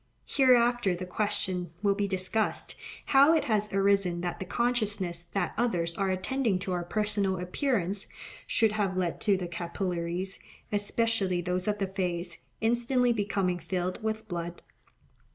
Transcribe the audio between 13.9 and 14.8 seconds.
with blood.